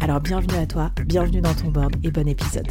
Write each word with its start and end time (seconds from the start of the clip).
Alors 0.00 0.20
bienvenue 0.20 0.58
à 0.58 0.66
toi, 0.66 0.90
bienvenue 1.06 1.40
dans 1.40 1.54
ton 1.54 1.68
board 1.68 1.96
et 2.04 2.10
bon 2.10 2.28
épisode. 2.28 2.68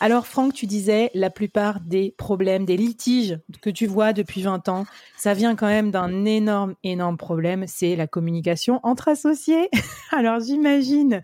Alors 0.00 0.26
Franck, 0.26 0.52
tu 0.52 0.66
disais 0.66 1.10
la 1.14 1.30
plupart 1.30 1.80
des 1.80 2.14
problèmes, 2.18 2.64
des 2.64 2.76
litiges 2.76 3.38
que 3.62 3.70
tu 3.70 3.86
vois 3.86 4.12
depuis 4.12 4.42
20 4.42 4.68
ans, 4.68 4.86
ça 5.16 5.34
vient 5.34 5.54
quand 5.54 5.68
même 5.68 5.90
d'un 5.90 6.24
énorme, 6.24 6.74
énorme 6.82 7.16
problème, 7.16 7.64
c'est 7.68 7.96
la 7.96 8.06
communication 8.06 8.80
entre 8.82 9.08
associés. 9.08 9.70
Alors 10.10 10.40
j'imagine, 10.40 11.22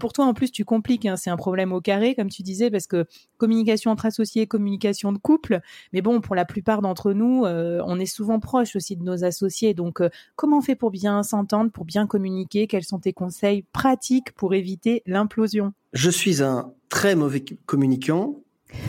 pour 0.00 0.12
toi 0.12 0.26
en 0.26 0.34
plus 0.34 0.50
tu 0.50 0.64
compliques, 0.64 1.06
hein, 1.06 1.16
c'est 1.16 1.30
un 1.30 1.36
problème 1.36 1.72
au 1.72 1.80
carré 1.80 2.14
comme 2.14 2.28
tu 2.28 2.42
disais, 2.42 2.70
parce 2.70 2.86
que 2.86 3.06
communication 3.38 3.92
entre 3.92 4.06
associés, 4.06 4.46
communication 4.46 5.12
de 5.12 5.18
couple, 5.18 5.60
mais 5.92 6.02
bon, 6.02 6.20
pour 6.20 6.34
la 6.34 6.44
plupart 6.44 6.82
d'entre 6.82 7.12
nous, 7.12 7.44
euh, 7.44 7.80
on 7.86 8.00
est 8.00 8.06
souvent 8.06 8.40
proche 8.40 8.74
aussi 8.76 8.96
de 8.96 9.04
nos 9.04 9.24
associés, 9.24 9.74
donc 9.74 10.00
euh, 10.02 10.10
comment 10.34 10.58
on 10.58 10.62
fait 10.62 10.76
pour 10.76 10.90
bien 10.90 11.22
s'entendre, 11.22 11.70
pour 11.70 11.84
bien 11.84 12.06
communiquer? 12.06 12.66
Quels 12.66 12.84
sont 12.84 12.98
tes 12.98 13.12
conseils 13.12 13.64
pratiques 13.72 14.32
pour 14.32 14.54
éviter 14.54 15.02
l'implosion? 15.06 15.72
Je 15.94 16.10
suis 16.10 16.42
un 16.42 16.72
très 16.88 17.14
mauvais 17.14 17.44
communicant 17.66 18.42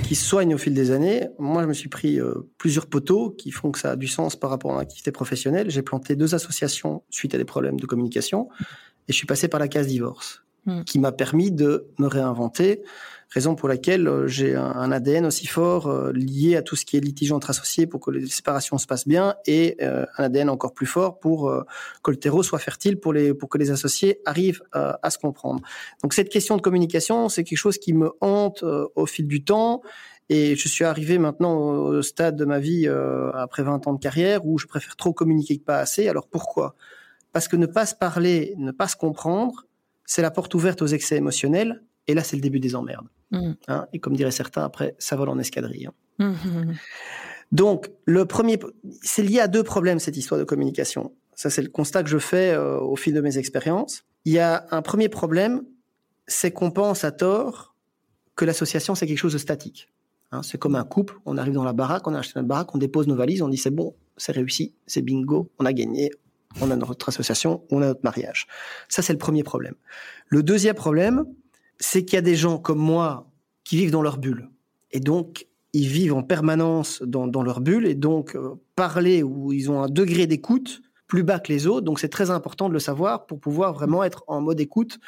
qui 0.04 0.16
soigne 0.16 0.54
au 0.54 0.58
fil 0.58 0.74
des 0.74 0.92
années. 0.92 1.28
Moi, 1.38 1.64
je 1.64 1.68
me 1.68 1.74
suis 1.74 1.90
pris 1.90 2.20
euh, 2.20 2.34
plusieurs 2.58 2.88
poteaux 2.88 3.30
qui 3.32 3.52
font 3.52 3.72
que 3.72 3.80
ça 3.80 3.92
a 3.92 3.96
du 3.96 4.08
sens 4.08 4.36
par 4.36 4.50
rapport 4.50 4.72
à 4.72 4.74
mon 4.76 4.80
activité 4.80 5.12
professionnelle. 5.12 5.70
J'ai 5.70 5.82
planté 5.82 6.16
deux 6.16 6.36
associations 6.36 7.04
suite 7.10 7.34
à 7.34 7.38
des 7.38 7.46
problèmes 7.46 7.80
de 7.80 7.86
communication 7.86 8.50
et 9.08 9.14
je 9.14 9.18
suis 9.18 9.28
passé 9.28 9.48
par 9.48 9.60
la 9.60 9.68
case 9.68 9.88
divorce, 9.88 10.44
hmm. 10.66 10.84
qui 10.84 11.00
m'a 11.00 11.12
permis 11.12 11.52
de 11.52 11.88
me 11.98 12.08
réinventer 12.08 12.82
raison 13.30 13.56
pour 13.56 13.70
laquelle 13.70 14.08
euh, 14.08 14.28
j'ai 14.28 14.56
un 14.56 14.92
ADN 14.92 15.26
aussi 15.26 15.46
fort 15.46 15.88
euh, 15.88 16.12
lié 16.14 16.56
à 16.56 16.62
tout 16.62 16.76
ce 16.76 16.84
qui 16.84 16.98
est 16.98 17.00
litige 17.00 17.32
entre 17.32 17.52
associés 17.52 17.86
pour 17.86 18.00
que 18.00 18.12
les 18.12 18.28
séparations 18.28 18.78
se 18.78 18.88
passent 18.88 19.08
bien 19.08 19.36
et 19.46 19.78
euh, 19.82 20.06
un 20.18 20.26
ADN 20.26 20.50
encore 20.50 20.74
plus 20.74 20.88
fort 20.88 21.20
pour 21.20 21.52
que 22.04 22.12
le 22.12 22.18
terreau 22.18 22.44
soit 22.44 22.60
fertile 22.60 23.00
pour, 23.00 23.14
les, 23.14 23.34
pour 23.34 23.50
que 23.50 23.58
les 23.58 23.72
associés 23.72 24.20
arrivent 24.26 24.62
à 24.72 25.10
se 25.10 25.18
comprendre. 25.18 25.62
Donc 26.02 26.14
cette 26.14 26.30
question 26.30 26.58
de 26.58 26.62
communication, 26.62 27.30
c'est 27.30 27.44
quelque 27.44 27.58
chose 27.58 27.78
qui 27.78 27.94
me 27.94 28.12
hante 28.22 28.64
au 28.64 29.06
fil 29.06 29.28
du 29.28 29.44
temps 29.44 29.82
et 30.30 30.56
je 30.56 30.68
suis 30.68 30.86
arrivé 30.86 31.18
maintenant 31.18 31.58
au 31.58 32.02
stade 32.02 32.36
de 32.36 32.46
ma 32.46 32.60
vie, 32.60 32.88
après 33.34 33.64
20 33.64 33.88
ans 33.88 33.94
de 33.94 34.00
carrière, 34.00 34.46
où 34.46 34.58
je 34.58 34.68
préfère 34.68 34.96
trop 34.96 35.14
communiquer 35.14 35.58
que 35.58 35.64
pas 35.64 35.80
assez. 35.80 36.08
Alors 36.08 36.28
pourquoi? 36.28 36.76
Parce 37.32 37.48
que 37.48 37.56
ne 37.56 37.66
pas 37.66 37.86
se 37.86 37.96
parler, 37.96 38.54
ne 38.58 38.72
pas 38.72 38.88
se 38.88 38.96
comprendre, 38.96 39.66
c'est 40.06 40.22
la 40.22 40.32
porte 40.32 40.54
ouverte 40.56 40.82
aux 40.82 40.88
excès 40.88 41.18
émotionnels, 41.18 41.84
et 42.08 42.14
là 42.14 42.24
c'est 42.24 42.36
le 42.36 42.42
début 42.42 42.60
des 42.60 42.76
emmerdes. 42.76 43.08
Mm. 43.32 43.52
Hein, 43.68 43.88
et 43.94 44.00
comme 44.00 44.16
diraient 44.16 44.32
certains, 44.32 44.64
après, 44.64 44.96
ça 45.00 45.16
vole 45.16 45.30
en 45.30 45.40
escadrille. 45.40 45.88
Hein. 45.88 45.94
Mm-hmm. 46.34 46.76
Donc, 47.52 47.90
le 48.06 48.26
premier, 48.26 48.60
c'est 49.02 49.24
lié 49.24 49.40
à 49.40 49.48
deux 49.48 49.64
problèmes, 49.64 50.00
cette 50.00 50.18
histoire 50.18 50.40
de 50.40 50.46
communication. 50.46 51.14
Ça, 51.36 51.50
c'est 51.50 51.62
le 51.62 51.70
constat 51.70 52.04
que 52.04 52.10
je 52.10 52.18
fais 52.18 52.52
euh, 52.52 52.80
au 52.80 52.96
fil 52.96 53.14
de 53.14 53.22
mes 53.22 53.38
expériences. 53.38 54.04
Il 54.26 54.34
y 54.34 54.40
a 54.40 54.68
un 54.72 54.82
premier 54.82 55.10
problème, 55.10 55.64
c'est 56.28 56.52
qu'on 56.52 56.72
pense 56.72 57.04
à 57.04 57.12
tort 57.12 57.76
que 58.36 58.46
l'association, 58.46 58.94
c'est 58.94 59.08
quelque 59.08 59.18
chose 59.18 59.34
de 59.34 59.38
statique. 59.38 59.90
Hein, 60.32 60.44
c'est 60.44 60.60
comme 60.60 60.76
un 60.76 60.84
couple, 60.84 61.18
on 61.26 61.38
arrive 61.38 61.54
dans 61.54 61.64
la 61.64 61.74
baraque, 61.74 62.08
on 62.08 62.14
a 62.14 62.20
acheté 62.20 62.34
notre 62.36 62.48
baraque, 62.48 62.76
on 62.76 62.78
dépose 62.78 63.08
nos 63.08 63.16
valises, 63.16 63.42
on 63.42 63.50
dit 63.50 63.58
c'est 63.58 63.72
bon, 63.72 63.96
c'est 64.16 64.32
réussi, 64.32 64.76
c'est 64.86 65.02
bingo, 65.02 65.50
on 65.58 65.66
a 65.66 65.74
gagné, 65.74 66.12
on 66.62 66.70
a 66.70 66.76
notre 66.76 67.10
association, 67.10 67.64
on 67.72 67.82
a 67.82 67.88
notre 67.88 68.02
mariage. 68.04 68.48
Ça, 68.90 69.02
c'est 69.02 69.14
le 69.14 69.20
premier 69.20 69.44
problème. 69.44 69.74
Le 70.28 70.44
deuxième 70.44 70.76
problème, 70.76 71.26
c'est 71.80 72.06
qu'il 72.06 72.16
y 72.16 72.20
a 72.20 72.22
des 72.22 72.36
gens 72.36 72.58
comme 72.58 72.80
moi 72.80 73.32
qui 73.64 73.78
vivent 73.78 73.92
dans 73.92 74.02
leur 74.02 74.18
bulle. 74.18 74.50
Et 74.92 75.00
donc, 75.00 75.48
ils 75.74 75.88
vivent 75.88 76.14
en 76.14 76.24
permanence 76.24 77.02
dans, 77.04 77.44
leur 77.44 77.62
bulle 77.62 77.86
et 77.86 77.96
donc 77.96 78.36
euh, 78.36 78.56
parler 78.76 79.24
où 79.24 79.54
ils 79.54 79.70
ont 79.70 79.82
un 79.82 79.90
degré 79.90 80.26
d'écoute 80.28 80.82
plus 81.08 81.24
bas 81.24 81.40
que 81.40 81.52
les 81.52 81.66
autres. 81.66 81.86
Donc, 81.86 82.00
c'est 82.00 82.10
très 82.10 82.30
important 82.30 82.70
de 82.70 82.74
le 82.74 82.80
savoir 82.80 83.26
pour 83.26 83.40
pouvoir 83.40 83.74
vraiment 83.74 84.04
être 84.04 84.24
en 84.28 84.42
mode 84.42 84.60
écoute. 84.60 85.00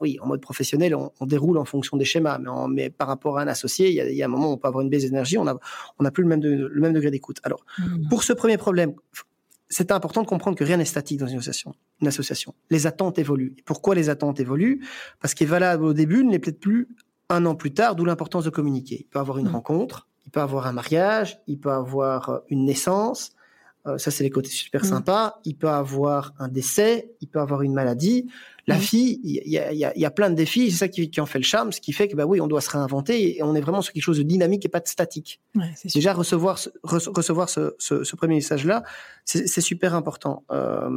oui, 0.00 0.18
en 0.22 0.26
mode 0.26 0.40
professionnel, 0.40 0.94
on, 0.96 1.26
déroule 1.26 1.58
en 1.58 1.66
fonction 1.66 1.98
des 1.98 2.06
schémas, 2.06 2.38
mais, 2.38 2.50
mais, 2.70 2.90
par 2.90 3.08
rapport 3.08 3.38
à 3.38 3.42
un 3.42 3.46
associé, 3.46 3.90
il 3.90 4.16
y, 4.16 4.22
a, 4.22 4.24
un 4.24 4.28
moment 4.28 4.48
où 4.48 4.52
on 4.54 4.56
peut 4.56 4.68
avoir 4.68 4.82
une 4.82 4.88
baisse 4.88 5.02
d'énergie, 5.02 5.36
on 5.36 5.44
n'a 5.44 5.56
on 5.98 6.04
a 6.06 6.10
plus 6.10 6.22
le 6.22 6.30
même, 6.30 6.40
le 6.42 6.80
même 6.80 6.94
degré 6.94 7.10
d'écoute. 7.10 7.40
Alors, 7.42 7.64
mmh. 7.78 8.08
pour 8.08 8.22
ce 8.22 8.32
premier 8.32 8.56
problème, 8.56 8.94
c'est 9.70 9.92
important 9.92 10.22
de 10.22 10.26
comprendre 10.26 10.58
que 10.58 10.64
rien 10.64 10.76
n'est 10.76 10.84
statique 10.84 11.18
dans 11.18 11.28
une 11.28 11.38
association. 11.38 11.74
Une 12.02 12.08
association. 12.08 12.54
Les 12.70 12.86
attentes 12.88 13.18
évoluent. 13.18 13.54
pourquoi 13.64 13.94
les 13.94 14.08
attentes 14.08 14.40
évoluent? 14.40 14.84
Parce 15.20 15.32
qu'il 15.32 15.46
est 15.46 15.50
valable 15.50 15.84
au 15.84 15.92
début 15.94 16.24
ne 16.24 16.32
l'est 16.32 16.40
peut-être 16.40 16.60
plus 16.60 16.88
un 17.28 17.46
an 17.46 17.54
plus 17.54 17.72
tard, 17.72 17.94
d'où 17.94 18.04
l'importance 18.04 18.44
de 18.44 18.50
communiquer. 18.50 18.96
Il 19.00 19.06
peut 19.06 19.20
avoir 19.20 19.38
une 19.38 19.48
mmh. 19.48 19.52
rencontre, 19.52 20.08
il 20.26 20.30
peut 20.32 20.40
avoir 20.40 20.66
un 20.66 20.72
mariage, 20.72 21.40
il 21.46 21.60
peut 21.60 21.70
avoir 21.70 22.28
euh, 22.28 22.38
une 22.48 22.64
naissance. 22.64 23.32
Euh, 23.86 23.98
ça, 23.98 24.10
c'est 24.10 24.24
les 24.24 24.30
côtés 24.30 24.50
super 24.50 24.82
mmh. 24.82 24.88
sympas. 24.88 25.40
Il 25.44 25.56
peut 25.56 25.68
avoir 25.68 26.34
un 26.38 26.48
décès, 26.48 27.12
il 27.20 27.28
peut 27.28 27.40
avoir 27.40 27.62
une 27.62 27.72
maladie. 27.72 28.26
La 28.66 28.76
fille, 28.76 29.20
il 29.24 29.50
y 29.50 29.58
a, 29.58 29.72
y 29.72 30.04
a, 30.04 30.10
plein 30.12 30.30
de 30.30 30.36
défis, 30.36 30.70
c'est 30.70 30.76
ça 30.76 30.88
qui, 30.88 31.10
qui, 31.10 31.20
en 31.20 31.26
fait 31.26 31.38
le 31.38 31.44
charme, 31.44 31.72
ce 31.72 31.80
qui 31.80 31.92
fait 31.92 32.06
que 32.06 32.14
bah 32.14 32.24
oui, 32.24 32.40
on 32.40 32.46
doit 32.46 32.60
se 32.60 32.70
réinventer 32.70 33.36
et 33.36 33.42
on 33.42 33.56
est 33.56 33.60
vraiment 33.60 33.82
sur 33.82 33.92
quelque 33.92 34.02
chose 34.02 34.18
de 34.18 34.22
dynamique 34.22 34.64
et 34.64 34.68
pas 34.68 34.78
de 34.78 34.86
statique. 34.86 35.40
Ouais, 35.56 35.74
Déjà 35.92 36.12
recevoir 36.12 36.56
ce, 36.58 36.68
recevoir 36.84 37.48
ce, 37.48 37.74
ce, 37.78 38.04
ce 38.04 38.16
premier 38.16 38.36
message 38.36 38.64
là, 38.64 38.84
c'est 39.24 39.60
super 39.60 39.96
important. 39.96 40.44
Euh, 40.52 40.88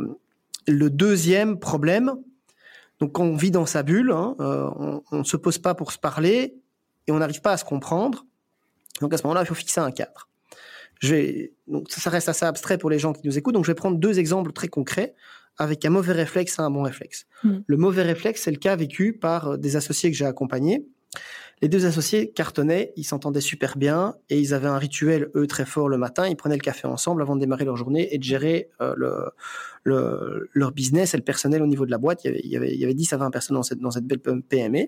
le 0.68 0.90
deuxième 0.92 1.58
problème, 1.58 2.14
donc 3.00 3.14
quand 3.14 3.24
on 3.24 3.36
vit 3.36 3.52
dans 3.52 3.66
sa 3.66 3.82
bulle, 3.82 4.12
hein, 4.12 4.36
euh, 4.40 4.70
on 5.12 5.18
ne 5.20 5.24
se 5.24 5.38
pose 5.38 5.58
pas 5.58 5.74
pour 5.74 5.92
se 5.92 5.98
parler 5.98 6.56
et 7.08 7.12
on 7.12 7.18
n'arrive 7.18 7.42
pas 7.42 7.54
à 7.54 7.58
se 7.58 7.66
comprendre. 7.66 8.26
Donc 9.02 9.14
à 9.14 9.18
ce 9.18 9.24
moment-là, 9.24 9.42
il 9.42 9.48
faut 9.48 9.56
fixer 9.56 9.80
un 9.80 9.92
cadre. 9.92 10.30
Je 11.04 11.14
vais, 11.14 11.54
donc 11.68 11.92
ça, 11.92 12.10
reste 12.10 12.30
assez 12.30 12.46
abstrait 12.46 12.78
pour 12.78 12.90
les 12.90 12.98
gens 12.98 13.12
qui 13.12 13.28
nous 13.28 13.38
écoutent, 13.38 13.54
donc 13.54 13.66
je 13.66 13.72
vais 13.72 13.76
prendre 13.76 13.98
deux 13.98 14.20
exemples 14.20 14.54
très 14.54 14.70
concrets 14.70 15.16
avec 15.58 15.84
un 15.84 15.90
mauvais 15.90 16.14
réflexe 16.14 16.58
et 16.60 16.62
un 16.62 16.72
bon 16.72 16.82
réflexe. 16.82 17.26
Hmm. 17.44 17.58
Le 17.68 17.76
mauvais 17.76 18.04
réflexe, 18.04 18.44
c'est 18.44 18.52
le 18.52 18.58
cas 18.58 18.78
vécu 18.78 19.12
par 19.12 19.50
euh, 19.50 19.58
des 19.58 19.76
associés 19.76 20.10
que 20.10 20.16
j'ai 20.16 20.26
accompagnés. 20.26 20.88
Les 21.62 21.68
deux 21.68 21.86
associés 21.86 22.32
cartonnaient, 22.32 22.94
ils 22.96 23.04
s'entendaient 23.04 23.42
super 23.42 23.78
bien 23.78 24.16
et 24.30 24.40
ils 24.40 24.54
avaient 24.54 24.70
un 24.70 24.78
rituel, 24.78 25.30
eux, 25.36 25.46
très 25.46 25.66
fort 25.66 25.90
le 25.90 25.98
matin. 25.98 26.26
Ils 26.26 26.38
prenaient 26.38 26.56
le 26.56 26.62
café 26.62 26.88
ensemble 26.88 27.22
avant 27.22 27.36
de 27.36 27.42
démarrer 27.42 27.66
leur 27.66 27.76
journée 27.76 28.08
et 28.16 28.18
de 28.18 28.24
gérer 28.24 28.70
euh, 28.82 28.94
le, 28.96 29.30
le, 29.84 30.50
leur 30.54 30.72
business 30.72 31.14
et 31.14 31.18
le 31.18 31.24
personnel 31.24 31.62
au 31.62 31.68
niveau 31.68 31.86
de 31.86 31.92
la 31.92 31.98
boîte. 31.98 32.24
Il 32.24 32.28
y 32.28 32.30
avait, 32.30 32.42
il 32.46 32.50
y 32.50 32.56
avait, 32.56 32.74
il 32.74 32.80
y 32.80 32.84
avait 32.86 32.94
10 32.94 33.12
à 33.12 33.18
20 33.18 33.30
personnes 33.30 33.56
dans 33.58 33.64
cette, 33.64 33.80
dans 33.80 33.92
cette 33.92 34.06
belle 34.06 34.20
PME. 34.20 34.88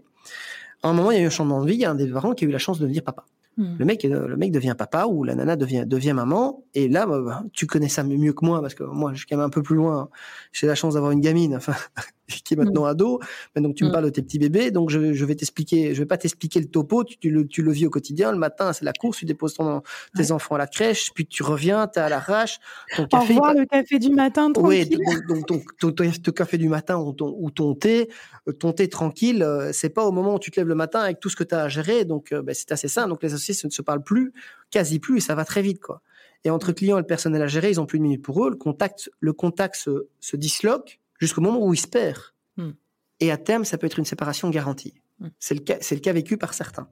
À 0.81 0.89
un 0.89 0.93
moment, 0.93 1.11
il 1.11 1.17
y 1.17 1.19
a 1.19 1.23
eu 1.23 1.27
un 1.27 1.29
changement 1.29 1.61
de 1.61 1.67
vie. 1.67 1.75
Il 1.75 1.81
y 1.81 1.85
a 1.85 1.91
un 1.91 1.95
des 1.95 2.07
parents 2.07 2.33
qui 2.33 2.45
a 2.45 2.47
eu 2.47 2.51
la 2.51 2.57
chance 2.57 2.79
de 2.79 2.83
devenir 2.83 3.03
papa. 3.03 3.25
Hmm. 3.57 3.75
Le 3.79 3.85
mec, 3.85 4.03
le 4.03 4.35
mec 4.35 4.51
devient 4.51 4.75
papa 4.77 5.05
ou 5.05 5.23
la 5.23 5.35
nana 5.35 5.55
devient 5.55 5.85
devient 5.87 6.13
maman. 6.13 6.63
Et 6.73 6.89
là, 6.89 7.05
bah, 7.05 7.21
bah, 7.21 7.43
tu 7.53 7.67
connais 7.67 7.87
ça 7.87 8.03
mieux 8.03 8.33
que 8.33 8.45
moi 8.45 8.61
parce 8.61 8.73
que 8.73 8.83
moi, 8.83 9.13
je 9.13 9.19
suis 9.19 9.27
quand 9.27 9.37
même 9.37 9.45
un 9.45 9.49
peu 9.49 9.63
plus 9.63 9.75
loin. 9.75 10.09
J'ai 10.51 10.67
la 10.67 10.75
chance 10.75 10.95
d'avoir 10.95 11.11
une 11.11 11.21
gamine, 11.21 11.55
enfin, 11.55 11.73
qui 12.27 12.53
est 12.53 12.57
maintenant 12.57 12.83
mm. 12.83 12.89
ado. 12.89 13.19
Mais 13.55 13.61
donc 13.61 13.75
tu 13.75 13.83
me 13.83 13.89
mm. 13.89 13.91
parles 13.91 14.05
de 14.05 14.09
tes 14.09 14.21
petits 14.21 14.39
bébés, 14.39 14.71
donc 14.71 14.89
je, 14.89 15.13
je 15.13 15.25
vais 15.25 15.35
t'expliquer. 15.35 15.93
Je 15.93 15.99
vais 15.99 16.05
pas 16.05 16.17
t'expliquer 16.17 16.59
le 16.59 16.67
topo. 16.67 17.03
Tu, 17.03 17.17
tu, 17.17 17.29
le, 17.29 17.47
tu 17.47 17.61
le 17.61 17.71
vis 17.71 17.87
au 17.87 17.89
quotidien. 17.89 18.31
Le 18.31 18.37
matin, 18.37 18.73
c'est 18.73 18.85
la 18.85 18.93
course. 18.93 19.17
Tu 19.17 19.25
déposes 19.25 19.55
ton, 19.55 19.81
tes 20.15 20.31
enfants 20.31 20.55
à 20.55 20.57
la 20.57 20.67
crèche, 20.67 21.11
puis 21.13 21.25
tu 21.25 21.43
reviens, 21.43 21.87
t'es 21.87 21.99
à 21.99 22.09
l'arrache. 22.09 22.59
Ton 22.95 23.05
café. 23.07 23.33
Au 23.33 23.35
revoir 23.35 23.53
le 23.53 23.65
café 23.65 23.99
du 23.99 24.09
matin 24.09 24.51
tranquille. 24.51 24.97
Oui, 24.97 25.15
donc, 25.27 25.45
ton, 25.47 25.59
ton, 25.91 25.91
ton, 25.91 26.31
café 26.31 26.57
du 26.57 26.69
matin 26.69 26.97
ou 26.97 27.13
ton, 27.13 27.35
ou 27.37 27.51
ton 27.51 27.75
thé, 27.75 28.09
euh, 28.47 28.51
ton 28.51 28.71
thé 28.73 28.89
tranquille, 28.89 29.43
euh, 29.43 29.71
c'est 29.73 29.89
pas 29.89 30.05
au 30.05 30.11
moment 30.11 30.35
où 30.35 30.39
tu 30.39 30.51
te 30.51 30.59
lèves 30.59 30.67
le 30.67 30.75
matin 30.75 30.99
avec 30.99 31.19
tout 31.19 31.29
ce 31.29 31.35
que 31.35 31.43
tu 31.43 31.55
as 31.55 31.63
à 31.63 31.69
gérer. 31.69 32.05
Donc 32.05 32.31
euh, 32.31 32.41
ben, 32.41 32.53
c'est 32.53 32.71
assez 32.71 32.87
simple. 32.87 33.09
Donc 33.09 33.23
les 33.23 33.33
associés 33.33 33.55
ne 33.63 33.69
se 33.69 33.81
parlent 33.81 34.03
plus, 34.03 34.33
quasi 34.71 34.99
plus, 34.99 35.17
et 35.17 35.21
ça 35.21 35.35
va 35.35 35.45
très 35.45 35.61
vite 35.61 35.79
quoi. 35.79 36.01
Et 36.43 36.51
entre 36.51 36.71
clients 36.71 36.97
et 36.97 37.01
le 37.01 37.07
personnel 37.07 37.41
à 37.41 37.47
gérer, 37.47 37.71
ils 37.71 37.81
ont 37.81 37.87
plus 37.87 37.97
de 37.97 38.03
minutes 38.03 38.21
pour 38.21 38.45
eux. 38.45 38.51
Le 38.51 38.55
contact, 38.55 39.09
le 39.19 39.33
contact 39.33 39.75
se, 39.75 40.07
se 40.19 40.37
disloque 40.37 40.99
jusqu'au 41.19 41.41
moment 41.41 41.65
où 41.65 41.73
il 41.73 41.79
se 41.79 41.87
perd. 41.87 42.19
Hmm. 42.57 42.71
Et 43.19 43.31
à 43.31 43.37
terme, 43.37 43.65
ça 43.65 43.77
peut 43.77 43.87
être 43.87 43.99
une 43.99 44.05
séparation 44.05 44.49
garantie. 44.49 45.01
Hmm. 45.19 45.27
C'est 45.39 45.55
le 45.55 45.61
cas, 45.61 45.77
le 45.89 45.99
cas 45.99 46.13
vécu 46.13 46.37
par 46.37 46.53
certains. 46.53 46.87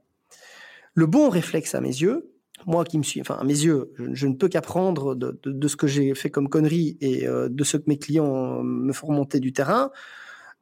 Le 0.94 1.06
bon 1.06 1.30
réflexe 1.30 1.76
à 1.76 1.82
mes 1.82 1.90
yeux, 1.90 2.34
moi 2.66 2.86
qui 2.86 2.98
me 2.98 3.04
suis, 3.04 3.20
enfin 3.20 3.36
à 3.36 3.44
mes 3.44 3.54
yeux, 3.54 3.92
je, 3.98 4.28
ne 4.28 4.36
peux 4.36 4.48
qu'apprendre 4.48 5.16
de, 5.16 5.40
de, 5.44 5.52
de, 5.52 5.68
ce 5.68 5.76
que 5.76 5.88
j'ai 5.88 6.14
fait 6.16 6.30
comme 6.30 6.50
connerie 6.50 6.98
et 7.02 7.28
euh, 7.28 7.50
de 7.50 7.64
ce 7.64 7.78
que 7.78 7.84
mes 7.88 7.98
clients 7.98 8.64
me 8.64 8.94
font 8.94 9.08
remonter 9.08 9.40
du 9.40 9.54
terrain, 9.54 9.92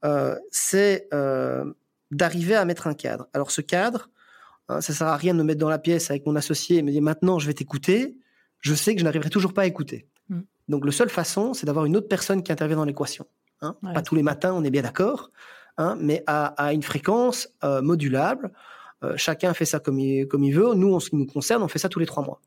euh, 0.03 0.35
c'est 0.49 1.07
euh, 1.13 1.65
d'arriver 2.09 2.55
à 2.55 2.65
mettre 2.65 2.87
un 2.87 2.93
cadre. 2.93 3.27
Alors 3.33 3.51
ce 3.51 3.61
cadre, 3.61 4.09
hein, 4.69 4.81
ça 4.81 4.93
sert 4.93 5.07
à 5.07 5.17
rien 5.17 5.33
de 5.33 5.39
me 5.39 5.43
mettre 5.43 5.59
dans 5.59 5.69
la 5.69 5.79
pièce 5.79 6.09
avec 6.09 6.25
mon 6.25 6.35
associé 6.35 6.77
et 6.77 6.81
me 6.81 6.91
dire 6.91 7.01
maintenant 7.01 7.39
je 7.39 7.47
vais 7.47 7.53
t'écouter. 7.53 8.17
Je 8.59 8.73
sais 8.73 8.93
que 8.93 8.99
je 8.99 9.05
n'arriverai 9.05 9.29
toujours 9.29 9.53
pas 9.53 9.63
à 9.63 9.65
écouter. 9.65 10.07
Mm. 10.29 10.41
Donc 10.69 10.85
la 10.85 10.91
seule 10.91 11.09
façon, 11.09 11.53
c'est 11.53 11.65
d'avoir 11.65 11.85
une 11.85 11.97
autre 11.97 12.07
personne 12.07 12.43
qui 12.43 12.51
intervient 12.51 12.77
dans 12.77 12.85
l'équation. 12.85 13.25
Hein. 13.61 13.75
Pas 13.93 14.01
tous 14.01 14.15
les 14.15 14.23
matins, 14.23 14.53
on 14.53 14.63
est 14.63 14.71
bien 14.71 14.81
d'accord, 14.81 15.31
hein, 15.77 15.97
mais 15.99 16.23
à, 16.27 16.47
à, 16.47 16.73
une 16.73 16.83
fréquence 16.83 17.49
euh, 17.63 17.81
modulable. 17.81 18.51
Euh, 19.03 19.13
chacun 19.17 19.53
fait 19.53 19.65
ça 19.65 19.79
comme 19.79 19.99
il, 19.99 20.27
comme 20.27 20.43
il 20.43 20.53
veut. 20.53 20.73
Nous, 20.73 20.93
en 20.93 20.99
ce 20.99 21.09
qui 21.09 21.15
nous 21.15 21.25
concerne, 21.25 21.63
on 21.63 21.67
fait 21.67 21.79
ça 21.79 21.89
tous 21.89 21.99
les 21.99 22.05
trois 22.05 22.23
mois. 22.23 22.41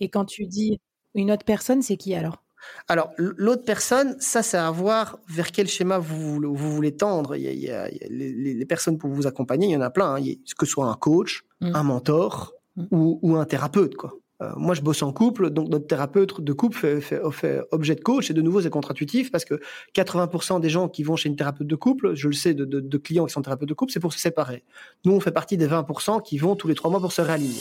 Et 0.00 0.08
quand 0.08 0.24
tu 0.24 0.46
dis 0.46 0.80
une 1.14 1.30
autre 1.30 1.44
personne, 1.44 1.82
c'est 1.82 1.96
qui 1.96 2.14
alors? 2.14 2.42
Alors, 2.88 3.12
l'autre 3.16 3.64
personne, 3.64 4.16
ça, 4.18 4.42
c'est 4.42 4.56
à 4.56 4.70
voir 4.70 5.18
vers 5.28 5.52
quel 5.52 5.68
schéma 5.68 5.98
vous, 5.98 6.40
vous 6.40 6.74
voulez 6.74 6.96
tendre. 6.96 7.36
Il 7.36 7.42
y 7.42 7.70
a, 7.70 7.88
les, 8.08 8.66
personnes 8.66 8.98
pour 8.98 9.10
vous 9.10 9.26
accompagner, 9.26 9.68
il 9.68 9.72
y 9.72 9.76
en 9.76 9.82
a 9.82 9.90
plein. 9.90 10.16
Hein. 10.16 10.22
que 10.58 10.66
ce 10.66 10.72
soit 10.72 10.86
un 10.86 10.94
coach, 10.94 11.44
mmh. 11.60 11.74
un 11.74 11.82
mentor 11.84 12.54
mmh. 12.76 12.84
ou, 12.90 13.18
ou, 13.22 13.36
un 13.36 13.44
thérapeute, 13.44 13.94
quoi. 13.94 14.14
Euh, 14.42 14.52
moi, 14.56 14.74
je 14.74 14.82
bosse 14.82 15.02
en 15.02 15.12
couple, 15.12 15.50
donc 15.50 15.68
notre 15.68 15.86
thérapeute 15.86 16.40
de 16.40 16.52
couple 16.52 16.76
fait, 16.76 17.00
fait, 17.00 17.20
fait 17.32 17.62
objet 17.70 17.94
de 17.94 18.00
coach. 18.00 18.30
Et 18.30 18.34
de 18.34 18.42
nouveau, 18.42 18.60
c'est 18.60 18.70
contre-intuitif 18.70 19.30
parce 19.30 19.44
que 19.44 19.60
80% 19.94 20.60
des 20.60 20.68
gens 20.68 20.88
qui 20.88 21.02
vont 21.02 21.16
chez 21.16 21.28
une 21.28 21.36
thérapeute 21.36 21.66
de 21.66 21.76
couple, 21.76 22.14
je 22.14 22.28
le 22.28 22.34
sais 22.34 22.54
de, 22.54 22.64
de, 22.64 22.80
de 22.80 22.98
clients 22.98 23.26
qui 23.26 23.32
sont 23.32 23.42
thérapeutes 23.42 23.68
de 23.68 23.74
couple, 23.74 23.92
c'est 23.92 24.00
pour 24.00 24.12
se 24.12 24.18
séparer. 24.18 24.64
Nous, 25.04 25.12
on 25.12 25.20
fait 25.20 25.32
partie 25.32 25.56
des 25.56 25.66
20% 25.66 26.22
qui 26.22 26.38
vont 26.38 26.56
tous 26.56 26.68
les 26.68 26.74
trois 26.74 26.90
mois 26.90 27.00
pour 27.00 27.12
se 27.12 27.22
réaligner. 27.22 27.60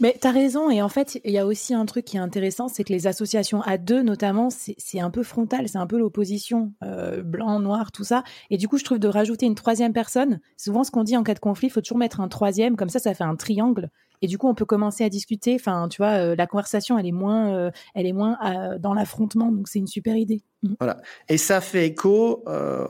Mais 0.00 0.16
tu 0.18 0.26
as 0.26 0.30
raison, 0.30 0.70
et 0.70 0.80
en 0.80 0.88
fait, 0.88 1.20
il 1.24 1.30
y 1.30 1.38
a 1.38 1.44
aussi 1.44 1.74
un 1.74 1.84
truc 1.84 2.06
qui 2.06 2.16
est 2.16 2.20
intéressant, 2.20 2.68
c'est 2.68 2.84
que 2.84 2.92
les 2.92 3.06
associations 3.06 3.60
à 3.60 3.76
deux, 3.76 4.02
notamment, 4.02 4.48
c'est 4.50 5.00
un 5.00 5.10
peu 5.10 5.22
frontal, 5.22 5.68
c'est 5.68 5.76
un 5.76 5.86
peu 5.86 5.98
l'opposition, 5.98 6.72
euh, 6.82 7.22
blanc, 7.22 7.60
noir, 7.60 7.92
tout 7.92 8.04
ça. 8.04 8.24
Et 8.48 8.56
du 8.56 8.66
coup, 8.66 8.78
je 8.78 8.84
trouve 8.84 8.98
de 8.98 9.08
rajouter 9.08 9.44
une 9.44 9.54
troisième 9.54 9.92
personne, 9.92 10.40
souvent 10.56 10.84
ce 10.84 10.90
qu'on 10.90 11.04
dit 11.04 11.18
en 11.18 11.22
cas 11.22 11.34
de 11.34 11.38
conflit, 11.38 11.68
il 11.68 11.70
faut 11.70 11.82
toujours 11.82 11.98
mettre 11.98 12.20
un 12.20 12.28
troisième, 12.28 12.76
comme 12.76 12.88
ça, 12.88 12.98
ça 12.98 13.12
fait 13.12 13.24
un 13.24 13.36
triangle. 13.36 13.90
Et 14.22 14.26
du 14.26 14.36
coup, 14.36 14.48
on 14.48 14.54
peut 14.54 14.64
commencer 14.64 15.02
à 15.04 15.08
discuter. 15.08 15.54
Enfin, 15.54 15.88
tu 15.88 15.98
vois, 15.98 16.18
euh, 16.18 16.34
la 16.36 16.46
conversation, 16.46 16.98
elle 16.98 17.06
est 17.06 17.12
moins, 17.12 17.54
euh, 17.54 17.70
elle 17.94 18.06
est 18.06 18.12
moins 18.12 18.36
euh, 18.44 18.78
dans 18.78 18.92
l'affrontement. 18.92 19.50
Donc, 19.50 19.68
c'est 19.68 19.78
une 19.78 19.86
super 19.86 20.16
idée. 20.16 20.42
Mm. 20.62 20.74
Voilà. 20.78 20.98
Et 21.28 21.38
ça 21.38 21.60
fait 21.60 21.86
écho 21.86 22.44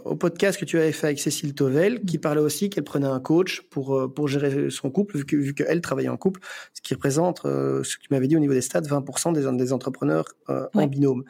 au 0.05 0.17
podcast 0.17 0.59
que 0.59 0.65
tu 0.65 0.79
avais 0.79 0.93
fait 0.93 1.09
avec 1.09 1.21
Cécile 1.21 1.55
Tovel, 1.55 2.03
qui 2.03 2.19
mm. 2.19 2.21
parlait 2.21 2.41
aussi 2.41 2.69
qu'elle 2.69 2.85
prenait 2.85 3.07
un 3.07 3.21
coach 3.21 3.63
pour 3.71 4.13
pour 4.13 4.27
gérer 4.27 4.71
son 4.71 4.91
couple, 4.91 5.19
vu 5.19 5.25
que 5.25 5.37
vu 5.37 5.55
qu'elle 5.55 5.81
travaillait 5.81 6.09
en 6.09 6.17
couple, 6.17 6.41
ce 6.75 6.81
qui 6.81 6.95
représente 6.95 7.43
ce 7.43 7.97
que 7.97 8.03
tu 8.03 8.09
m'avais 8.11 8.27
dit 8.27 8.37
au 8.37 8.41
niveau 8.41 8.55
des 8.55 8.61
stats, 8.61 8.81
20% 8.81 9.33
des 9.33 9.57
des 9.57 9.73
entrepreneurs 9.73 10.27
en 10.49 10.87
binôme. 10.87 11.25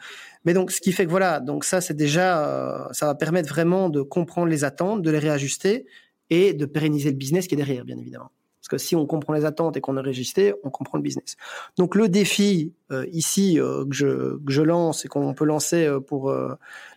Mais 0.45 0.53
donc, 0.53 0.71
ce 0.71 0.81
qui 0.81 0.91
fait 0.91 1.05
que 1.05 1.11
voilà, 1.11 1.39
donc 1.39 1.63
ça, 1.63 1.81
c'est 1.81 1.93
déjà, 1.93 2.89
ça 2.91 3.05
va 3.05 3.15
permettre 3.15 3.49
vraiment 3.49 3.89
de 3.89 4.01
comprendre 4.01 4.47
les 4.47 4.63
attentes, 4.63 5.03
de 5.03 5.11
les 5.11 5.19
réajuster 5.19 5.85
et 6.31 6.53
de 6.53 6.65
pérenniser 6.65 7.11
le 7.11 7.17
business 7.17 7.47
qui 7.47 7.53
est 7.53 7.57
derrière, 7.57 7.85
bien 7.85 7.97
évidemment. 7.97 8.31
Si 8.77 8.95
on 8.95 9.05
comprend 9.05 9.33
les 9.33 9.45
attentes 9.45 9.77
et 9.77 9.81
qu'on 9.81 9.97
est 9.97 10.01
régisté, 10.01 10.53
on 10.63 10.69
comprend 10.69 10.97
le 10.97 11.03
business. 11.03 11.35
Donc 11.77 11.95
le 11.95 12.09
défi 12.09 12.73
euh, 12.91 13.05
ici 13.11 13.59
euh, 13.59 13.85
que, 13.85 13.93
je, 13.93 14.37
que, 14.37 14.51
je, 14.51 14.61
lance 14.61 15.05
et 15.05 15.07
qu'on 15.07 15.33
peut 15.33 15.45
lancer 15.45 15.85
euh, 15.85 15.99
pour 15.99 16.33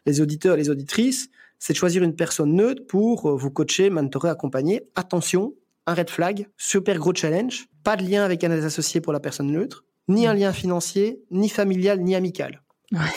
les 0.07 0.21
auditeurs 0.21 0.55
et 0.55 0.59
les 0.59 0.71
auditrices, 0.71 1.31
c'est 1.59 1.73
de 1.73 1.79
choisir 1.79 2.03
une 2.03 2.17
personne 2.17 2.55
neutre 2.55 2.87
pour 2.87 3.37
vous 3.37 3.51
coacher, 3.51 3.91
mentorer, 3.91 4.29
accompagner. 4.29 4.89
Attention, 4.95 5.55
un 5.87 5.95
red 5.95 6.11
flag, 6.11 6.49
super 6.57 6.99
gros 6.99 7.15
challenge, 7.15 7.69
pas 7.85 7.97
de 7.97 8.05
lien 8.05 8.25
avec 8.25 8.45
un 8.45 8.49
des 8.49 8.65
associés 8.65 9.01
pour 9.01 9.13
la 9.13 9.21
personne 9.21 9.51
neutre, 9.51 9.85
ni 10.09 10.27
un 10.27 10.35
lien 10.35 10.53
financier, 10.53 11.23
ni 11.31 11.49
familial, 11.49 12.01
ni 12.01 12.15
amical. 12.15 12.64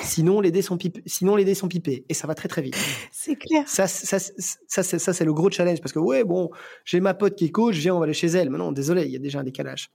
Sinon, 0.02 0.42
les 0.42 0.52
dés 0.52 0.62
sont 0.62 0.78
pipés. 0.78 1.04
Sinon, 1.06 1.36
les 1.36 1.46
dés 1.46 1.54
sont 1.54 1.68
pipés. 1.68 2.06
Et 2.10 2.14
ça 2.14 2.28
va 2.28 2.36
très, 2.36 2.48
très 2.48 2.62
vite. 2.62 2.78
C'est 3.12 3.36
clair. 3.36 3.64
Ça, 3.68 3.88
ça, 3.88 4.18
ça, 4.19 4.84
ça 4.84 5.14
c'est 5.14 5.25
le 5.25 5.34
gros 5.34 5.52
challenge. 5.52 5.81
Parce 5.81 5.92
que, 5.92 6.00
ouais, 6.00 6.24
bon, 6.24 6.50
j'ai 6.86 7.00
ma 7.00 7.14
pote 7.14 7.36
qui 7.36 7.46
est 7.46 7.52
coach, 7.52 7.75
viens, 7.75 7.96
on 7.96 8.00
va 8.00 8.06
aller 8.06 8.14
chez 8.14 8.28
elle. 8.28 8.50
Mais 8.50 8.58
non, 8.58 8.72
désolé, 8.72 9.06
il 9.06 9.12
y 9.12 9.16
a 9.16 9.19
déjà 9.19 9.40
un 9.40 9.44
décalage. 9.44 9.92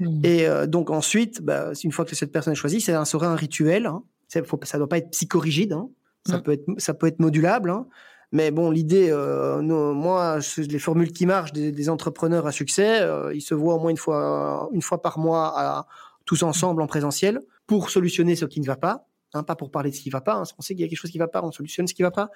Mmh. 0.00 0.20
Et 0.24 0.46
euh, 0.46 0.66
donc, 0.66 0.90
ensuite, 0.90 1.42
bah, 1.42 1.70
une 1.82 1.92
fois 1.92 2.04
que 2.04 2.14
cette 2.14 2.32
personne 2.32 2.52
est 2.52 2.56
choisie, 2.56 2.80
ça 2.80 3.04
sera 3.04 3.28
un 3.28 3.36
rituel. 3.36 3.86
Hein. 3.86 4.02
Ça 4.28 4.40
ne 4.40 4.78
doit 4.78 4.88
pas 4.88 4.98
être 4.98 5.10
psychorigide. 5.10 5.72
Hein. 5.72 5.88
Ça, 6.26 6.38
mmh. 6.38 6.42
peut 6.42 6.52
être, 6.52 6.66
ça 6.78 6.94
peut 6.94 7.06
être 7.06 7.20
modulable. 7.20 7.70
Hein. 7.70 7.86
Mais 8.32 8.50
bon, 8.50 8.70
l'idée, 8.70 9.08
euh, 9.10 9.62
moi, 9.62 10.38
les 10.58 10.78
formules 10.78 11.12
qui 11.12 11.26
marchent 11.26 11.52
des, 11.52 11.70
des 11.70 11.88
entrepreneurs 11.88 12.46
à 12.46 12.52
succès, 12.52 13.00
euh, 13.02 13.32
ils 13.32 13.40
se 13.40 13.54
voient 13.54 13.74
au 13.74 13.78
moins 13.78 13.90
une 13.90 13.96
fois, 13.96 14.68
une 14.72 14.82
fois 14.82 15.00
par 15.00 15.18
mois 15.18 15.52
à, 15.56 15.86
tous 16.26 16.42
ensemble 16.42 16.82
en 16.82 16.86
présentiel 16.86 17.40
pour 17.66 17.88
solutionner 17.88 18.36
ce 18.36 18.44
qui 18.44 18.60
ne 18.60 18.66
va 18.66 18.76
pas 18.76 19.06
Hein, 19.36 19.42
pas 19.42 19.56
pour 19.56 19.70
parler 19.70 19.90
de 19.90 19.94
ce 19.94 20.00
qui 20.00 20.10
va 20.10 20.20
pas. 20.20 20.34
Hein. 20.34 20.44
On 20.58 20.62
sait 20.62 20.74
qu'il 20.74 20.82
y 20.82 20.84
a 20.84 20.88
quelque 20.88 20.98
chose 20.98 21.10
qui 21.10 21.18
va 21.18 21.28
pas, 21.28 21.42
on 21.42 21.52
solutionne 21.52 21.86
ce 21.86 21.94
qui 21.94 22.02
va 22.02 22.10
pas. 22.10 22.30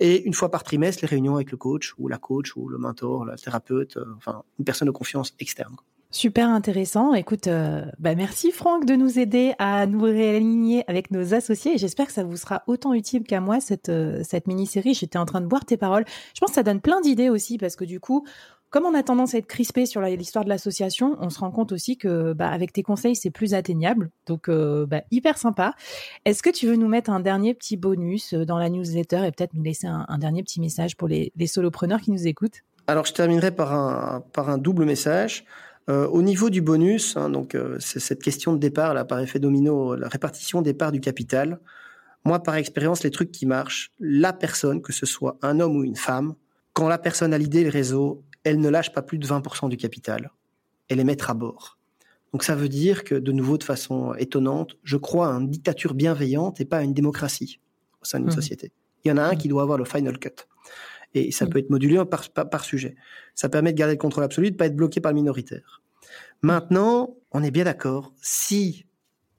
Et 0.00 0.22
une 0.22 0.34
fois 0.34 0.50
par 0.50 0.62
trimestre, 0.62 1.02
les 1.02 1.08
réunions 1.08 1.34
avec 1.34 1.50
le 1.50 1.56
coach 1.56 1.94
ou 1.98 2.08
la 2.08 2.18
coach 2.18 2.56
ou 2.56 2.68
le 2.68 2.78
mentor, 2.78 3.24
le 3.24 3.36
thérapeute, 3.36 3.96
euh, 3.96 4.04
enfin 4.16 4.42
une 4.58 4.64
personne 4.64 4.86
de 4.86 4.92
confiance 4.92 5.34
externe. 5.40 5.76
Super 6.10 6.48
intéressant. 6.48 7.12
Écoute, 7.12 7.48
euh, 7.48 7.84
bah 7.98 8.14
merci 8.14 8.50
Franck 8.50 8.86
de 8.86 8.94
nous 8.94 9.18
aider 9.18 9.52
à 9.58 9.86
nous 9.86 10.00
réaligner 10.00 10.82
avec 10.88 11.10
nos 11.10 11.34
associés. 11.34 11.76
J'espère 11.76 12.06
que 12.06 12.12
ça 12.12 12.24
vous 12.24 12.38
sera 12.38 12.62
autant 12.66 12.94
utile 12.94 13.24
qu'à 13.24 13.42
moi 13.42 13.60
cette 13.60 13.90
euh, 13.90 14.22
cette 14.24 14.46
mini-série. 14.46 14.94
J'étais 14.94 15.18
en 15.18 15.26
train 15.26 15.42
de 15.42 15.46
boire 15.46 15.66
tes 15.66 15.76
paroles. 15.76 16.06
Je 16.34 16.40
pense 16.40 16.50
que 16.50 16.54
ça 16.54 16.62
donne 16.62 16.80
plein 16.80 17.02
d'idées 17.02 17.28
aussi 17.28 17.58
parce 17.58 17.76
que 17.76 17.84
du 17.84 18.00
coup, 18.00 18.26
comme 18.70 18.84
on 18.84 18.94
a 18.94 19.02
tendance 19.02 19.34
à 19.34 19.38
être 19.38 19.46
crispé 19.46 19.86
sur 19.86 20.02
l'histoire 20.02 20.44
de 20.44 20.50
l'association, 20.50 21.16
on 21.20 21.30
se 21.30 21.38
rend 21.38 21.50
compte 21.50 21.72
aussi 21.72 21.96
que 21.96 22.34
bah, 22.34 22.50
avec 22.50 22.72
tes 22.72 22.82
conseils, 22.82 23.16
c'est 23.16 23.30
plus 23.30 23.54
atteignable. 23.54 24.10
Donc, 24.26 24.48
euh, 24.48 24.84
bah, 24.86 25.02
hyper 25.10 25.38
sympa. 25.38 25.74
Est-ce 26.26 26.42
que 26.42 26.50
tu 26.50 26.66
veux 26.66 26.76
nous 26.76 26.88
mettre 26.88 27.10
un 27.10 27.20
dernier 27.20 27.54
petit 27.54 27.78
bonus 27.78 28.34
euh, 28.34 28.44
dans 28.44 28.58
la 28.58 28.68
newsletter 28.68 29.26
et 29.26 29.32
peut-être 29.32 29.54
nous 29.54 29.62
laisser 29.62 29.86
un, 29.86 30.18
dernier 30.18 30.42
petit 30.42 30.60
message 30.60 30.96
pour 30.96 31.08
les, 31.08 31.32
solopreneurs 31.46 32.00
qui 32.00 32.10
nous 32.10 32.26
écoutent? 32.26 32.62
Alors, 32.86 33.06
je 33.06 33.14
terminerai 33.14 33.52
par 33.52 33.72
un, 33.72 34.58
double 34.58 34.84
message. 34.84 35.46
Euh, 35.88 36.06
au 36.08 36.20
niveau 36.20 36.50
du 36.50 36.60
bonus, 36.60 37.16
hein, 37.16 37.30
donc 37.30 37.56
c'est 37.78 38.00
cette 38.00 38.22
question 38.22 38.52
de 38.52 38.58
départ 38.58 38.92
là 38.92 39.06
par 39.06 39.20
effet 39.20 39.38
domino, 39.38 39.94
la 39.94 40.08
répartition 40.08 40.60
des 40.60 40.74
parts 40.74 40.92
du 40.92 41.00
capital. 41.00 41.60
Moi, 42.26 42.42
par 42.42 42.56
expérience, 42.56 43.02
les 43.02 43.10
trucs 43.10 43.32
qui 43.32 43.46
marchent, 43.46 43.92
la 43.98 44.34
personne, 44.34 44.82
que 44.82 44.92
ce 44.92 45.06
soit 45.06 45.38
un 45.40 45.60
homme 45.60 45.76
ou 45.76 45.84
une 45.84 45.96
femme, 45.96 46.34
quand 46.74 46.88
la 46.88 46.98
personne 46.98 47.32
a 47.32 47.38
l'idée, 47.38 47.64
le 47.64 47.70
réseau, 47.70 48.22
elle 48.48 48.60
ne 48.60 48.68
lâche 48.68 48.92
pas 48.92 49.02
plus 49.02 49.18
de 49.18 49.26
20% 49.26 49.68
du 49.68 49.76
capital. 49.76 50.30
Elle 50.88 51.00
est 51.00 51.04
mettre 51.04 51.30
à 51.30 51.34
bord. 51.34 51.78
Donc 52.32 52.42
ça 52.42 52.54
veut 52.54 52.68
dire 52.68 53.04
que, 53.04 53.14
de 53.14 53.32
nouveau, 53.32 53.58
de 53.58 53.64
façon 53.64 54.14
étonnante, 54.14 54.76
je 54.82 54.96
crois 54.96 55.28
à 55.28 55.38
une 55.38 55.48
dictature 55.48 55.94
bienveillante 55.94 56.60
et 56.60 56.64
pas 56.64 56.78
à 56.78 56.82
une 56.82 56.94
démocratie 56.94 57.60
au 58.00 58.04
sein 58.04 58.18
d'une 58.20 58.28
mmh. 58.28 58.32
société. 58.32 58.72
Il 59.04 59.08
y 59.08 59.12
en 59.12 59.16
a 59.16 59.22
un 59.22 59.36
qui 59.36 59.48
doit 59.48 59.62
avoir 59.62 59.78
le 59.78 59.84
final 59.84 60.18
cut. 60.18 60.30
Et 61.14 61.30
ça 61.30 61.46
mmh. 61.46 61.48
peut 61.48 61.58
être 61.58 61.70
modulé 61.70 62.02
par, 62.04 62.28
par, 62.30 62.64
sujet. 62.64 62.96
Ça 63.34 63.48
permet 63.48 63.72
de 63.72 63.78
garder 63.78 63.94
le 63.94 63.98
contrôle 63.98 64.24
absolu, 64.24 64.50
de 64.50 64.56
pas 64.56 64.66
être 64.66 64.76
bloqué 64.76 65.00
par 65.00 65.12
le 65.12 65.16
minoritaire. 65.16 65.82
Maintenant, 66.42 67.16
on 67.32 67.42
est 67.42 67.50
bien 67.50 67.64
d'accord. 67.64 68.12
Si 68.20 68.86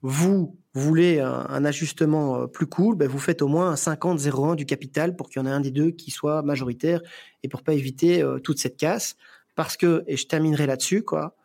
vous 0.01 0.57
voulez 0.79 1.19
un, 1.19 1.65
ajustement 1.65 2.41
euh, 2.41 2.47
plus 2.47 2.67
cool, 2.67 2.95
ben 2.95 3.07
vous 3.07 3.19
faites 3.19 3.41
au 3.41 3.47
moins 3.47 3.71
un 3.71 3.75
50-01 3.75 4.55
du 4.55 4.65
capital 4.65 5.15
pour 5.15 5.29
qu'il 5.29 5.41
y 5.41 5.45
en 5.45 5.47
ait 5.47 5.51
un 5.51 5.59
des 5.59 5.71
deux 5.71 5.91
qui 5.91 6.11
soit 6.11 6.41
majoritaire 6.41 7.01
et 7.43 7.49
pour 7.49 7.63
pas 7.63 7.73
éviter 7.73 8.21
euh, 8.21 8.39
toute 8.39 8.59
cette 8.59 8.77
casse. 8.77 9.15
Parce 9.55 9.77
que, 9.77 10.03
et 10.07 10.17
je 10.17 10.27
terminerai 10.27 10.67
là-dessus, 10.67 11.03
quoi, 11.03 11.35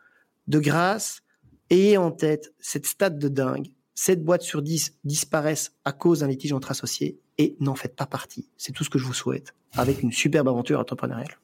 de 0.46 0.58
grâce, 0.58 1.22
ayez 1.70 1.96
en 1.96 2.10
tête 2.10 2.54
cette 2.60 2.86
stade 2.86 3.18
de 3.18 3.28
dingue. 3.28 3.68
7 3.94 4.24
boîtes 4.24 4.42
sur 4.42 4.62
10 4.62 4.98
disparaissent 5.04 5.72
à 5.84 5.92
cause 5.92 6.20
d'un 6.20 6.28
litige 6.28 6.52
entre 6.52 6.70
associés 6.70 7.18
et 7.38 7.56
n'en 7.60 7.74
faites 7.74 7.96
pas 7.96 8.06
partie. 8.06 8.48
C'est 8.56 8.72
tout 8.72 8.84
ce 8.84 8.90
que 8.90 8.98
je 8.98 9.04
vous 9.04 9.14
souhaite 9.14 9.54
avec 9.72 10.02
une 10.02 10.12
superbe 10.12 10.48
aventure 10.48 10.78
entrepreneuriale. 10.78 11.38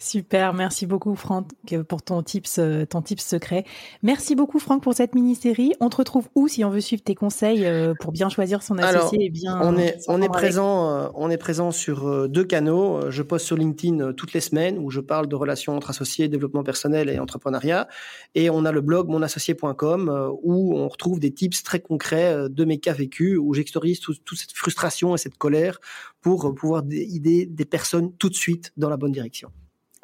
Super, 0.00 0.54
merci 0.54 0.86
beaucoup 0.86 1.16
Franck 1.16 1.48
pour 1.88 2.02
ton 2.02 2.22
tips, 2.22 2.60
euh, 2.60 2.86
ton 2.86 3.02
tips 3.02 3.24
secret. 3.24 3.64
Merci 4.04 4.36
beaucoup 4.36 4.60
Franck 4.60 4.80
pour 4.80 4.94
cette 4.94 5.12
mini-série. 5.16 5.72
On 5.80 5.88
te 5.88 5.96
retrouve 5.96 6.28
où 6.36 6.46
si 6.46 6.64
on 6.64 6.70
veut 6.70 6.80
suivre 6.80 7.02
tes 7.02 7.16
conseils 7.16 7.66
euh, 7.66 7.94
pour 7.98 8.12
bien 8.12 8.28
choisir 8.28 8.62
son 8.62 8.78
associé 8.78 9.24
et 9.24 9.28
bien 9.28 9.58
On 9.60 9.76
est 9.76 9.98
on 10.06 10.22
est 10.22 10.28
présent 10.28 10.88
euh, 10.88 11.08
on 11.14 11.30
est 11.30 11.36
présent 11.36 11.72
sur 11.72 12.28
deux 12.28 12.44
canaux. 12.44 13.10
Je 13.10 13.22
poste 13.24 13.46
sur 13.46 13.56
LinkedIn 13.56 14.12
toutes 14.12 14.34
les 14.34 14.40
semaines 14.40 14.78
où 14.78 14.90
je 14.90 15.00
parle 15.00 15.26
de 15.26 15.34
relations 15.34 15.76
entre 15.76 15.90
associés, 15.90 16.28
développement 16.28 16.62
personnel 16.62 17.10
et 17.10 17.18
entrepreneuriat 17.18 17.88
et 18.36 18.50
on 18.50 18.64
a 18.64 18.70
le 18.70 18.82
blog 18.82 19.08
monassocié.com 19.08 20.32
où 20.44 20.78
on 20.78 20.86
retrouve 20.86 21.18
des 21.18 21.34
tips 21.34 21.64
très 21.64 21.80
concrets 21.80 22.48
de 22.48 22.64
mes 22.64 22.78
cas 22.78 22.92
vécus 22.92 23.36
où 23.36 23.52
j'extorise 23.52 23.98
toute 23.98 24.38
cette 24.38 24.52
frustration 24.52 25.16
et 25.16 25.18
cette 25.18 25.38
colère 25.38 25.80
pour 26.20 26.54
pouvoir 26.54 26.84
aider 26.88 27.46
des 27.46 27.64
personnes 27.64 28.12
tout 28.16 28.28
de 28.28 28.36
suite 28.36 28.72
dans 28.76 28.90
la 28.90 28.96
bonne 28.96 29.12
direction. 29.12 29.50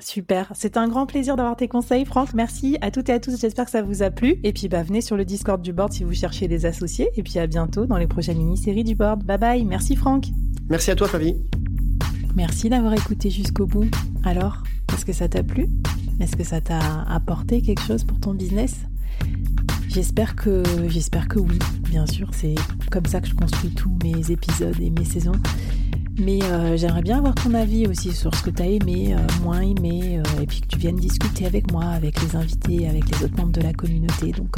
Super, 0.01 0.51
c'est 0.55 0.77
un 0.77 0.89
grand 0.89 1.07
plaisir 1.07 1.37
d'avoir 1.37 1.57
tes 1.57 1.69
conseils, 1.69 2.05
Franck. 2.05 2.35
Merci 2.35 2.77
à 2.81 2.91
toutes 2.91 3.09
et 3.09 3.13
à 3.13 3.21
tous. 3.21 3.41
J'espère 3.41 3.65
que 3.65 3.71
ça 3.71 3.83
vous 3.83 4.03
a 4.03 4.11
plu. 4.11 4.37
Et 4.43 4.53
puis, 4.53 4.69
bah, 4.69 4.83
venez 4.83 5.01
sur 5.01 5.17
le 5.17 5.25
Discord 5.25 5.63
du 5.63 5.73
board 5.73 5.93
si 5.93 6.03
vous 6.03 6.13
cherchez 6.13 6.49
des 6.49 6.67
associés. 6.67 7.11
Et 7.17 7.23
puis, 7.23 7.39
à 7.39 7.47
bientôt 7.47 7.87
dans 7.87 7.97
les 7.97 8.09
prochaines 8.09 8.39
mini-séries 8.39 8.83
du 8.83 8.97
board. 8.97 9.23
Bye 9.23 9.39
bye. 9.39 9.65
Merci, 9.65 9.95
Franck. 9.95 10.27
Merci 10.69 10.91
à 10.91 10.97
toi, 10.97 11.07
Flavie. 11.07 11.37
Merci 12.35 12.69
d'avoir 12.69 12.93
écouté 12.95 13.31
jusqu'au 13.31 13.67
bout. 13.67 13.89
Alors, 14.25 14.65
est-ce 14.93 15.05
que 15.05 15.13
ça 15.13 15.29
t'a 15.29 15.45
plu? 15.45 15.69
Est-ce 16.19 16.37
que 16.37 16.45
ça 16.45 16.61
t'a 16.61 17.03
apporté 17.09 17.63
quelque 17.63 17.83
chose 17.83 18.03
pour 18.03 18.19
ton 18.19 18.35
business? 18.35 18.75
J'espère 19.89 20.35
que, 20.35 20.65
j'espère 20.89 21.29
que 21.29 21.39
oui. 21.39 21.59
Bien 21.89 22.07
sûr, 22.07 22.31
c'est 22.33 22.57
comme 22.91 23.07
ça 23.07 23.21
que 23.21 23.29
je 23.29 23.35
construis 23.35 23.71
tous 23.71 23.97
mes 24.03 24.33
épisodes 24.33 24.81
et 24.81 24.91
mes 24.91 25.05
saisons. 25.05 25.41
Mais 26.19 26.43
euh, 26.45 26.77
j'aimerais 26.77 27.03
bien 27.03 27.19
avoir 27.19 27.35
ton 27.35 27.55
avis 27.55 27.87
aussi 27.87 28.13
sur 28.13 28.35
ce 28.35 28.43
que 28.43 28.51
tu 28.51 28.63
as 28.63 28.67
aimé, 28.67 29.15
euh, 29.15 29.43
moins 29.43 29.61
aimé, 29.61 30.19
euh, 30.21 30.43
et 30.43 30.47
puis 30.47 30.61
que 30.61 30.69
tu 30.69 30.79
viennes 30.79 30.97
discuter 30.97 31.45
avec 31.47 31.73
moi, 31.73 31.85
avec 31.85 32.23
les 32.23 32.37
invités, 32.37 32.89
avec 32.89 33.05
les 33.11 33.25
autres 33.25 33.37
membres 33.37 33.53
de 33.53 33.63
la 33.63 33.73
communauté. 33.73 34.33
Donc 34.33 34.57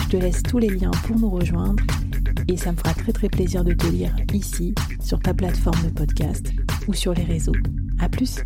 je 0.00 0.08
te 0.08 0.16
laisse 0.16 0.42
tous 0.42 0.58
les 0.58 0.68
liens 0.68 0.90
pour 1.06 1.18
nous 1.18 1.30
rejoindre 1.30 1.82
et 2.48 2.56
ça 2.56 2.72
me 2.72 2.76
fera 2.76 2.94
très 2.94 3.12
très 3.12 3.28
plaisir 3.28 3.64
de 3.64 3.72
te 3.72 3.86
lire 3.86 4.14
ici, 4.32 4.74
sur 5.00 5.20
ta 5.20 5.32
plateforme 5.32 5.82
de 5.84 5.90
podcast 5.90 6.52
ou 6.88 6.94
sur 6.94 7.14
les 7.14 7.24
réseaux. 7.24 7.56
A 8.00 8.08
plus 8.08 8.38